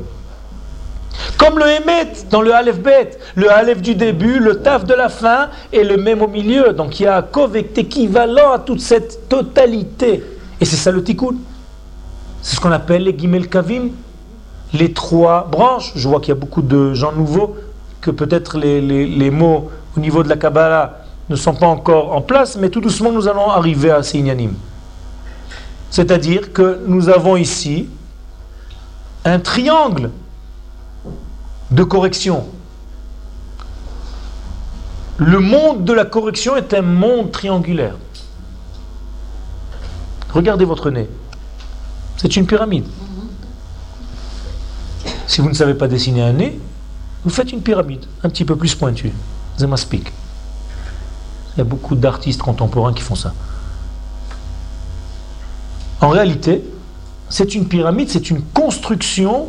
[1.37, 5.09] Comme le Hémet dans le Aleph Bet, le Aleph du début, le Taf de la
[5.09, 6.73] fin et le même au milieu.
[6.73, 10.23] Donc il y a Kov est équivalent à toute cette totalité.
[10.61, 11.35] Et c'est ça le Tikkun.
[12.41, 13.89] C'est ce qu'on appelle les Gimel Kavim,
[14.73, 15.91] les trois branches.
[15.95, 17.55] Je vois qu'il y a beaucoup de gens nouveaux,
[18.01, 20.99] que peut-être les, mots au niveau de la Kabbalah
[21.29, 24.53] ne sont pas encore en place, mais tout doucement nous allons arriver à ces inyanim.
[25.89, 27.89] C'est-à-dire que nous avons ici
[29.23, 30.11] un triangle
[31.71, 32.45] de correction.
[35.17, 37.95] Le monde de la correction est un monde triangulaire.
[40.33, 41.09] Regardez votre nez.
[42.17, 42.85] C'est une pyramide.
[45.27, 46.59] Si vous ne savez pas dessiner un nez,
[47.23, 49.13] vous faites une pyramide, un petit peu plus pointue.
[49.57, 50.11] Zemaspik.
[51.55, 53.33] Il y a beaucoup d'artistes contemporains qui font ça.
[56.01, 56.63] En réalité,
[57.29, 59.47] c'est une pyramide, c'est une construction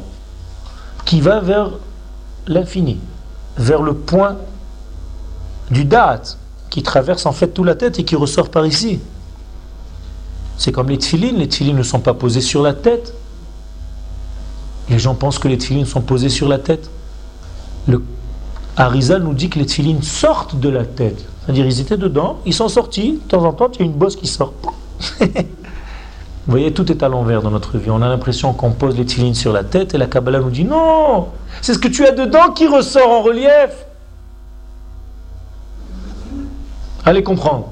[1.05, 1.73] qui va vers
[2.47, 2.99] l'infini,
[3.57, 4.37] vers le point
[5.71, 6.39] du date
[6.71, 9.01] qui traverse en fait toute la tête et qui ressort par ici.
[10.59, 13.15] C'est comme les tfilines, les tfilines ne sont pas posées sur la tête.
[14.89, 16.91] Les gens pensent que les tfilines sont posées sur la tête.
[17.89, 18.03] Le
[18.77, 21.25] Harizal nous dit que les tfilines sortent de la tête.
[21.45, 23.93] C'est-à-dire ils étaient dedans, ils sont sortis, de temps en temps il y a une
[23.93, 24.55] bosse qui sort.
[26.47, 27.91] Vous voyez, tout est à l'envers dans notre vie.
[27.91, 30.65] On a l'impression qu'on pose les tfilines sur la tête et la Kabbalah nous dit
[30.65, 31.29] non,
[31.61, 33.71] c'est ce que tu as dedans qui ressort en relief.
[37.05, 37.71] Allez comprendre.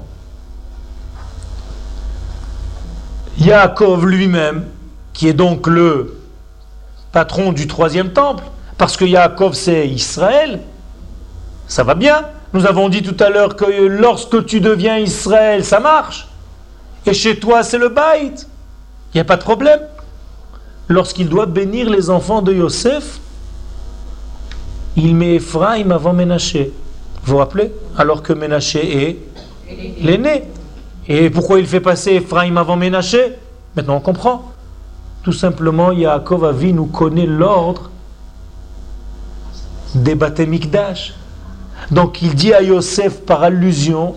[3.37, 4.65] Yaakov lui-même,
[5.13, 6.19] qui est donc le
[7.13, 8.43] patron du troisième temple,
[8.77, 10.59] parce que Yaakov c'est Israël,
[11.67, 12.25] ça va bien.
[12.51, 16.27] Nous avons dit tout à l'heure que lorsque tu deviens Israël, ça marche.
[17.05, 18.47] Et chez toi, c'est le Baït.
[19.15, 19.79] Il n'y a pas de problème.
[20.89, 23.21] Lorsqu'il doit bénir les enfants de Yosef,
[24.97, 26.73] il met Ephraim avant Ménaché.
[27.23, 27.71] Vous vous rappelez?
[27.97, 29.17] Alors que Ménaché est
[30.01, 30.43] l'aîné.
[31.07, 33.37] Et pourquoi il fait passer Ephraim avant Ménaché?
[33.77, 34.51] Maintenant on comprend.
[35.23, 37.91] Tout simplement, Yaakov Avi nous connaît l'ordre
[39.95, 41.13] des Mikdash.
[41.89, 44.15] Donc il dit à Yosef par allusion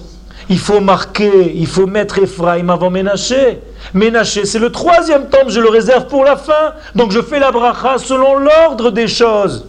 [0.51, 3.61] il faut marquer, il faut mettre Ephraim avant Ménaché.
[3.93, 6.75] Ménaché, c'est le troisième temple, je le réserve pour la fin.
[6.95, 9.67] Donc je fais la bracha selon l'ordre des choses.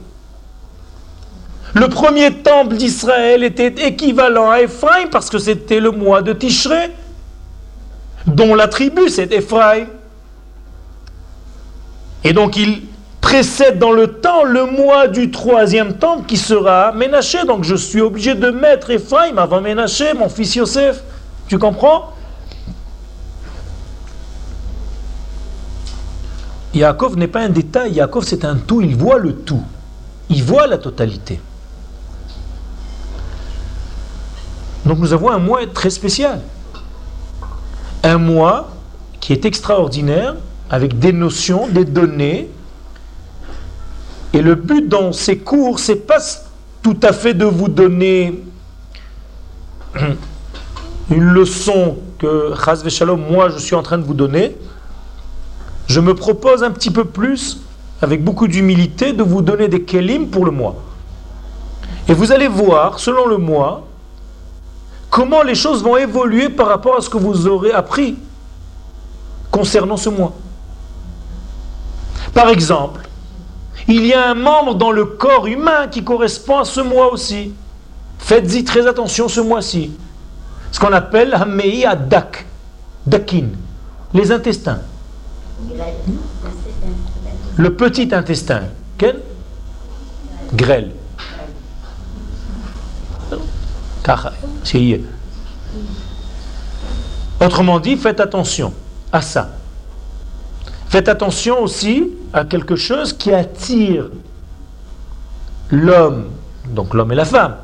[1.74, 6.92] Le premier temple d'Israël était équivalent à Ephraim parce que c'était le mois de Tishré,
[8.26, 9.86] dont la tribu c'est Ephraim.
[12.24, 12.84] Et donc il
[13.22, 17.46] précède dans le temps le mois du troisième temple qui sera Ménaché.
[17.46, 21.04] Donc je suis obligé de mettre Ephraim avant Ménaché, mon fils Yosef.
[21.48, 22.14] Tu comprends?
[26.74, 29.64] Yaakov n'est pas un détail, Yaakov c'est un tout, il voit le tout.
[30.30, 31.40] Il voit la totalité.
[34.86, 36.42] Donc nous avons un mois très spécial.
[38.04, 38.70] Un mois
[39.20, 40.36] qui est extraordinaire,
[40.70, 42.50] avec des notions, des données,
[44.34, 46.20] et le but dans ces cours, c'est pas
[46.82, 48.44] tout à fait de vous donner
[51.12, 54.56] une leçon que Chaz Shalom, moi je suis en train de vous donner.
[55.88, 57.62] Je me propose un petit peu plus,
[58.02, 60.76] avec beaucoup d'humilité, de vous donner des kelim pour le mois.
[62.08, 63.88] Et vous allez voir, selon le mois,
[65.10, 68.18] comment les choses vont évoluer par rapport à ce que vous aurez appris
[69.50, 70.34] concernant ce mois.
[72.34, 73.09] Par exemple,
[73.90, 77.54] il y a un membre dans le corps humain qui correspond à ce mois aussi.
[78.20, 79.92] Faites-y très attention ce mois-ci.
[80.72, 82.46] Ce qu'on appelle Hamei Adak,
[83.08, 83.48] Dakin,
[84.14, 84.80] les intestins.
[87.58, 88.62] Le petit intestin.
[88.98, 89.22] Quel?
[90.54, 90.92] Grêle.
[97.42, 98.72] Autrement dit, faites attention
[99.12, 99.50] à ça.
[100.90, 104.10] Faites attention aussi à quelque chose qui attire
[105.70, 106.26] l'homme,
[106.74, 107.58] donc l'homme et la femme.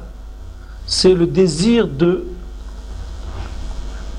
[0.86, 2.24] C'est le désir de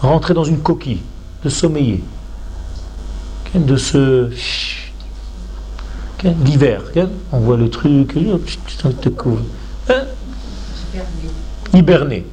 [0.01, 1.03] rentrer dans une coquille,
[1.45, 2.03] de sommeiller,
[3.55, 4.29] de se...
[6.45, 6.83] L'hiver,
[7.31, 8.17] on voit le truc.
[9.89, 10.03] Hein?
[11.73, 12.27] Hiberner.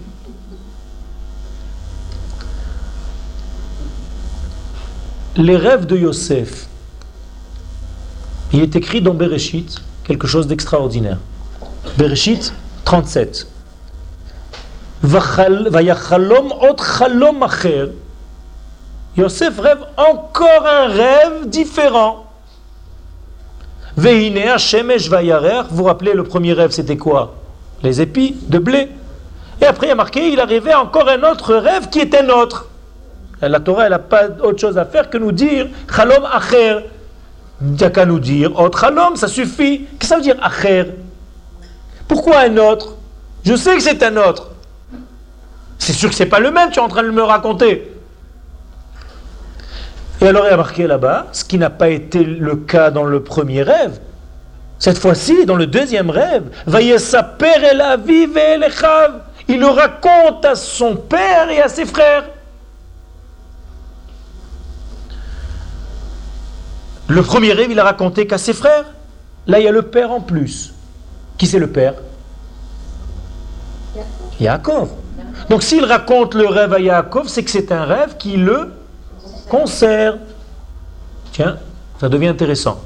[5.36, 6.68] Les rêves de Yosef,
[8.52, 11.18] il est écrit dans Bereshit quelque chose d'extraordinaire.
[11.98, 12.54] Bereshit
[12.86, 13.48] 37.
[19.18, 22.26] Yosef rêve encore un rêve différent.
[23.98, 27.36] Vous vous rappelez, le premier rêve, c'était quoi?
[27.82, 28.90] Les épis de blé.
[29.62, 32.68] Et après, il a marqué, il a rêvé encore un autre rêve qui était nôtre.
[33.50, 36.80] La Torah, elle n'a pas autre chose à faire que nous dire Chalom Acher.
[37.62, 39.80] Il n'y a qu'à nous dire autre Chalom, ça suffit.
[39.80, 40.86] Qu'est-ce que ça veut dire Acher?
[42.08, 42.96] Pourquoi un autre?
[43.46, 44.50] Je sais que c'est un autre.
[45.78, 47.92] C'est sûr que c'est pas le même, tu es en train de me raconter.
[50.22, 53.22] Et alors il a marqué là-bas, ce qui n'a pas été le cas dans le
[53.22, 54.00] premier rêve.
[54.80, 56.44] Cette fois-ci, dans le deuxième rêve,
[59.48, 62.24] il le raconte à son père et à ses frères.
[67.14, 68.86] Le premier rêve, il a raconté qu'à ses frères.
[69.46, 70.74] Là, il y a le père en plus.
[71.38, 71.94] Qui c'est le père?
[74.40, 74.90] Yaakov.
[75.48, 78.74] Donc s'il raconte le rêve à Yaakov, c'est que c'est un rêve qui le
[79.48, 80.22] concerne.
[81.32, 81.58] Tiens,
[82.00, 82.82] ça devient intéressant.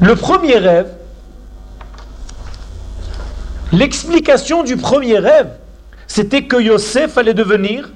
[0.00, 0.92] Le premier rêve,
[3.72, 5.48] l'explication du premier rêve,
[6.06, 7.90] c'était que Yosef allait devenir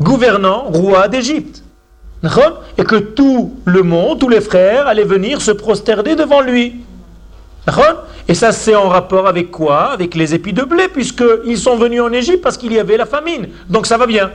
[0.00, 1.62] gouvernant, roi d'Égypte.
[2.78, 6.76] Et que tout le monde, tous les frères allaient venir se prosterner devant lui.
[8.28, 9.90] Et ça, c'est en rapport avec quoi?
[9.92, 13.06] Avec les épis de blé, puisqu'ils sont venus en Égypte parce qu'il y avait la
[13.06, 13.48] famine.
[13.68, 14.30] Donc ça va bien.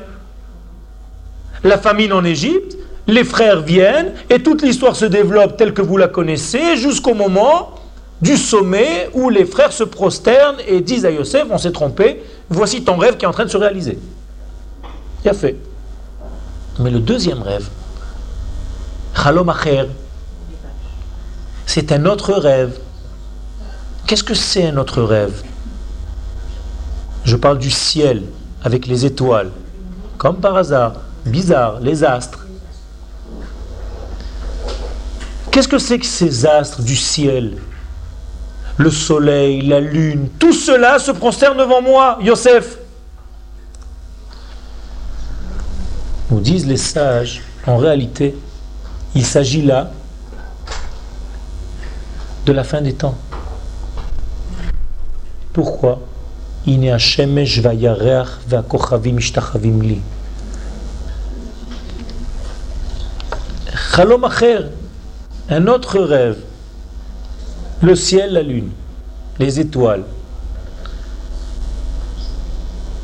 [1.64, 5.98] La famine en Égypte, les frères viennent, et toute l'histoire se développe telle que vous
[5.98, 7.72] la connaissez, jusqu'au moment
[8.22, 12.84] du sommet où les frères se prosternent et disent à Yosef, on s'est trompé, voici
[12.84, 13.98] ton rêve qui est en train de se réaliser.
[15.24, 15.58] Il a fait.
[16.80, 17.68] Mais le deuxième rêve,
[19.16, 19.54] Chalom
[21.66, 22.80] c'est un autre rêve.
[24.08, 25.44] Qu'est-ce que c'est un autre rêve?
[27.26, 28.24] Je parle du ciel
[28.64, 29.52] avec les étoiles.
[30.18, 30.94] Comme par hasard,
[31.26, 32.48] bizarre, les astres.
[35.52, 37.58] Qu'est-ce que c'est que ces astres du ciel?
[38.78, 42.79] Le soleil, la lune, tout cela se prosterne devant moi, Yosef.
[46.40, 48.36] Disent les sages, en réalité,
[49.14, 49.92] il s'agit là
[52.46, 53.18] de la fin des temps.
[55.52, 56.00] Pourquoi
[65.50, 66.38] un autre rêve,
[67.82, 68.70] le ciel, la lune,
[69.40, 70.04] les étoiles.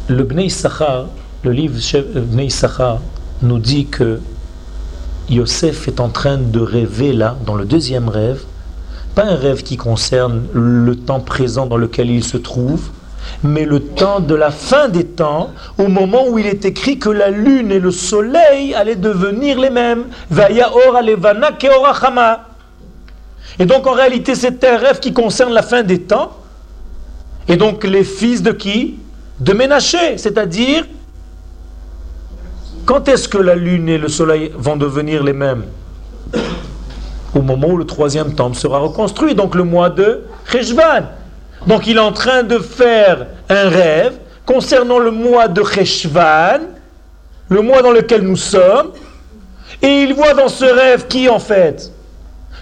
[0.08, 1.08] Le Bnei Sachar,
[1.44, 1.78] le livre
[2.22, 3.00] Bnei Sachar,
[3.42, 4.20] nous dit que
[5.30, 8.44] Yosef est en train de rêver là, dans le deuxième rêve,
[9.16, 12.90] pas un rêve qui concerne le temps présent dans lequel il se trouve,
[13.44, 17.10] mais le temps de la fin des temps, au moment où il est écrit que
[17.10, 20.06] la lune et le soleil allaient devenir les mêmes.
[23.58, 26.34] Et donc en réalité c'est un rêve qui concerne la fin des temps,
[27.48, 29.00] et donc les fils de qui?
[29.40, 30.86] De Ménaché, c'est-à-dire
[32.86, 35.64] quand est-ce que la lune et le soleil vont devenir les mêmes
[37.34, 40.22] Au moment où le troisième temple sera reconstruit, donc le mois de
[40.52, 41.04] Cheshvan.
[41.68, 44.14] Donc il est en train de faire un rêve
[44.46, 46.62] concernant le mois de Cheshvan,
[47.50, 48.92] le mois dans lequel nous sommes,
[49.82, 51.92] et il voit dans ce rêve qui en fait?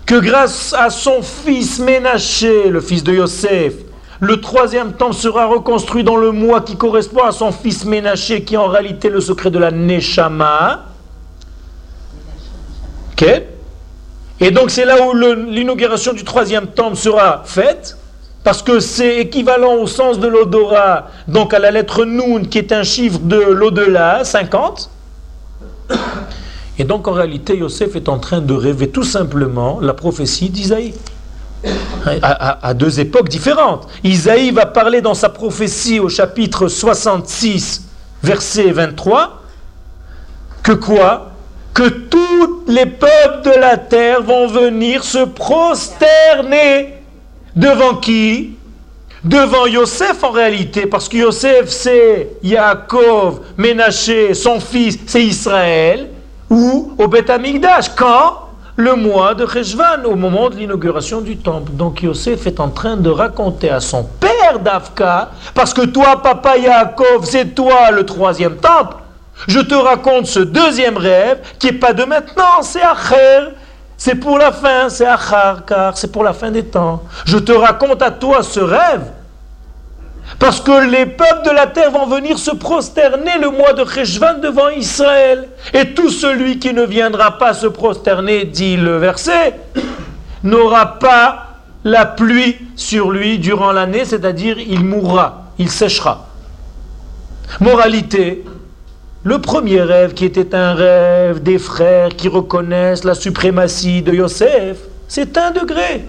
[0.05, 3.73] Que grâce à son fils Ménaché, le fils de Yosef,
[4.23, 8.55] le troisième temple sera reconstruit dans le mois qui correspond à son fils Ménaché, qui
[8.55, 10.85] en réalité le secret de la Neshama.
[14.39, 17.97] Et donc c'est là où l'inauguration du troisième temple sera faite,
[18.43, 22.71] parce que c'est équivalent au sens de l'odorat, donc à la lettre Nun, qui est
[22.71, 24.89] un chiffre de l'au-delà, 50.
[26.79, 30.93] Et donc en réalité, Yosef est en train de rêver tout simplement la prophétie d'Isaïe
[32.21, 33.87] à, deux époques différentes.
[34.03, 37.83] Isaïe va parler dans sa prophétie au chapitre 66,
[38.21, 39.41] verset 23,
[40.61, 41.31] que quoi?
[41.73, 47.01] Que tous les peuples de la terre vont venir se prosterner
[47.55, 48.55] devant qui?
[49.23, 56.09] Devant Yosef en réalité, parce que Yosef c'est Yaakov, Ménaché, son fils c'est Israël,
[56.49, 57.89] ou au Beth Amikdash.
[57.95, 58.42] Quand?
[58.75, 61.71] Le mois de Cheshvan, au moment de l'inauguration du temple.
[61.73, 66.57] Donc Yosef est en train de raconter à son père d'Afka, parce que toi, papa
[66.57, 68.95] Yaakov, c'est toi le troisième temple.
[69.47, 73.49] Je te raconte ce deuxième rêve qui n'est pas de maintenant, c'est Acher.
[73.95, 77.03] C'est pour la fin, c'est Achar, car c'est pour la fin des temps.
[77.25, 79.03] Je te raconte à toi ce rêve
[80.39, 84.39] parce que les peuples de la terre vont venir se prosterner le mois de Cheshvan
[84.41, 85.47] devant Israël.
[85.73, 89.55] Et tout celui qui ne viendra pas se prosterner, dit le verset,
[90.43, 91.47] n'aura pas
[91.83, 96.27] la pluie sur lui durant l'année, c'est-à-dire il mourra, il séchera.
[97.59, 98.43] Moralité,
[99.23, 104.77] le premier rêve qui était un rêve des frères qui reconnaissent la suprématie de Yosef,
[105.07, 106.05] c'est un degré.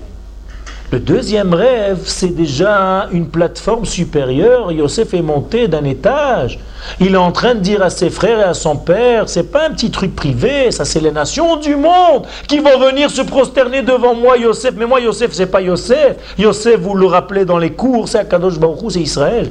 [0.94, 4.70] Le deuxième rêve, c'est déjà une plateforme supérieure.
[4.70, 6.60] Yosef est monté d'un étage.
[7.00, 9.66] Il est en train de dire à ses frères et à son père, c'est pas
[9.66, 13.82] un petit truc privé, ça c'est les nations du monde qui vont venir se prosterner
[13.82, 14.74] devant moi, Yosef.
[14.76, 16.14] Mais moi, Yosef, c'est pas Yosef.
[16.38, 19.50] Yosef, vous le rappelez dans les cours, c'est Akadosh Baruch c'est Israël.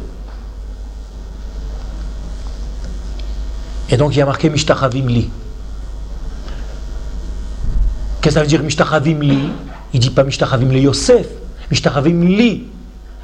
[3.90, 5.30] Et donc il a marqué Mishtachavim li.
[8.22, 9.50] Qu'est-ce que ça veut dire Mishtachavim li?
[9.94, 11.28] Il dit pas Mishtachavim li Yosef,
[11.70, 12.64] Mishtachavim li.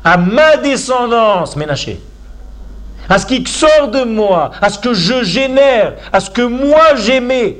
[0.03, 1.99] À ma descendance, Ménaché.
[3.09, 6.95] À ce qui sort de moi, à ce que je génère, à ce que moi
[6.95, 7.57] j'aimais.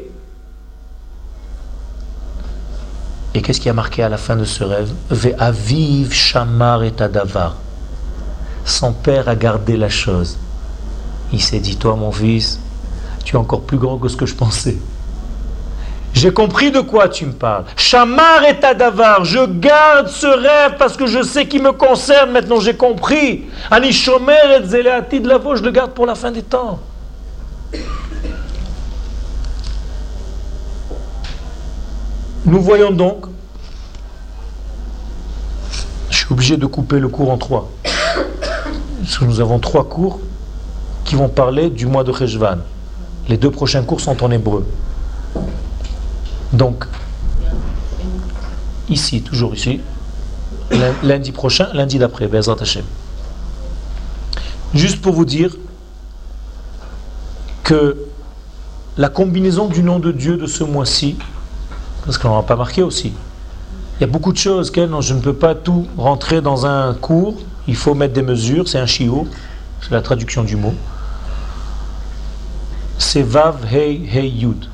[3.34, 4.91] Et qu'est-ce qui a marqué à la fin de ce rêve?
[5.10, 7.55] Ve'aviv shamar et adavar.
[8.64, 10.38] Son père a gardé la chose.
[11.34, 12.60] Il s'est dit, toi mon fils,
[13.24, 14.78] tu es encore plus grand que ce que je pensais.
[16.14, 17.66] J'ai compris de quoi tu me parles.
[17.76, 22.60] Chamar et Tadavar, je garde ce rêve parce que je sais qu'il me concerne maintenant,
[22.60, 23.45] j'ai compris.
[23.72, 26.80] Anishomer et Zeleati de la je le garde pour la fin des temps.
[32.45, 33.26] Nous voyons donc,
[36.10, 37.70] je suis obligé de couper le cours en trois.
[37.84, 40.20] Parce que nous avons trois cours
[41.05, 42.57] qui vont parler du mois de Cheshvan.
[43.28, 44.66] Les deux prochains cours sont en hébreu.
[46.54, 46.86] Donc,
[48.89, 49.82] ici, toujours ici,
[51.04, 52.86] lundi prochain, lundi d'après, Bezrat Hashem.
[54.74, 55.56] Juste pour vous dire
[57.64, 57.97] que
[58.97, 61.18] la combinaison du nom de Dieu de ce mois-ci,
[62.06, 63.14] parce qu'on n'aura pas marqué aussi,
[63.97, 66.93] il y a beaucoup de choses que je ne peux pas tout rentrer dans un
[66.93, 67.36] cours,
[67.68, 69.28] il faut mettre des mesures, c'est un chiot,
[69.82, 70.74] c'est la traduction du mot
[73.00, 74.66] c'est Vav Hei Hei Yud.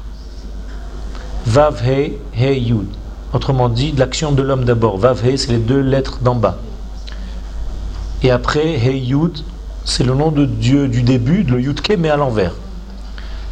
[1.45, 2.87] Vav Hei Hei Yud.
[3.31, 4.97] Autrement dit, l'action de l'homme d'abord.
[4.97, 6.57] Vav Hei, c'est les deux lettres d'en bas.
[8.23, 9.37] Et après, Hei Yud,
[9.83, 12.53] c'est le nom de Dieu du début, le Yudke, mais à l'envers.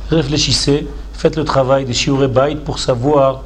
[0.09, 2.27] Réfléchissez, faites le travail des Shiure
[2.65, 3.43] pour savoir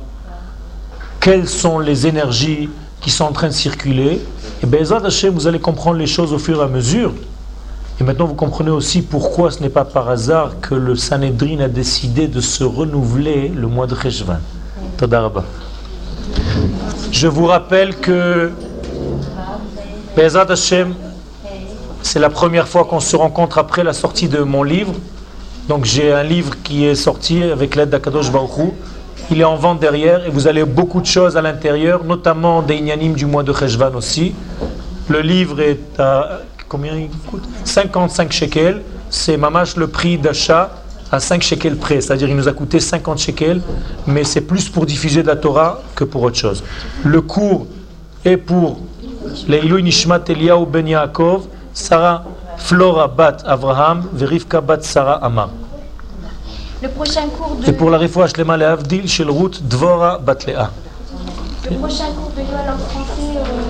[1.19, 2.69] quelles sont les énergies
[3.01, 4.21] qui sont en train de circuler.
[4.63, 7.13] Et bien, vous allez comprendre les choses au fur et à mesure.
[7.99, 11.67] Et maintenant, vous comprenez aussi pourquoi ce n'est pas par hasard que le Sanhedrin a
[11.67, 14.37] décidé de se renouveler le mois de Cheshvan.
[17.11, 18.51] Je vous rappelle que
[20.15, 20.93] Bezat Hashem,
[22.03, 24.93] c'est la première fois qu'on se rencontre après la sortie de mon livre.
[25.67, 28.73] Donc j'ai un livre qui est sorti avec l'aide d'Akadosh Baruch
[29.31, 32.75] Il est en vente derrière et vous allez beaucoup de choses à l'intérieur, notamment des
[32.75, 34.35] inyanim du mois de Cheshvan aussi.
[35.09, 37.43] Le livre est à Combien il coûte?
[37.63, 38.81] 55 shekels.
[39.09, 40.71] C'est mamash le prix d'achat
[41.11, 42.01] à 5 shekels près.
[42.01, 43.61] C'est-à-dire il nous a coûté 50 shekels,
[44.05, 46.63] mais c'est plus pour diffuser de la Torah que pour autre chose.
[47.03, 47.67] Le cours
[48.25, 48.79] est pour
[49.47, 52.23] Leilou Nishmat Eliyahu Ben Yaakov, Sarah
[52.57, 55.49] Flora Bat Avraham, Verivka Bat Sarah Amar.
[56.81, 57.69] Le prochain cours de...
[57.69, 60.69] Et pour la Refoua Shlema Lehavdil, Shel Ruth Dvora Bat Lea.
[61.69, 63.66] Le prochain cours de Yoel en français euh,